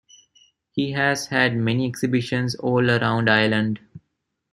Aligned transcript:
He 0.71 0.93
has 0.93 1.27
had 1.27 1.55
many 1.55 1.85
exhibitions 1.85 2.55
all 2.55 2.89
around 2.89 3.29
Ireland. 3.29 3.81